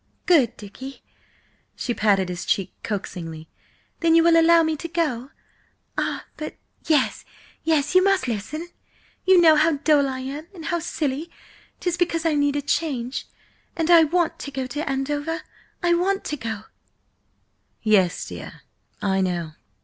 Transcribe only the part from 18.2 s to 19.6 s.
dear, I know.